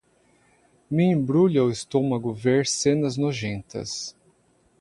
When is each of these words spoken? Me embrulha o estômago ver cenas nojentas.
Me 0.89 1.03
embrulha 1.11 1.63
o 1.63 1.69
estômago 1.69 2.33
ver 2.33 2.65
cenas 2.65 3.17
nojentas. 3.17 4.17